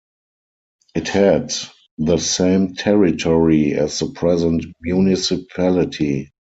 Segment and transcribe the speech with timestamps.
[0.95, 1.53] It had
[1.99, 6.31] the same territory as the present municipality.